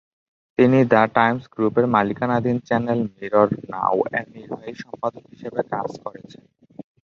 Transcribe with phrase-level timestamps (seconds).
[0.59, 6.43] তিনি the Times গ্রুপের মালিকানাধীন চ্যানেল মিরর নাউ-এর নির্বাহী সম্পাদক হিসাবে কাজ করেছেন।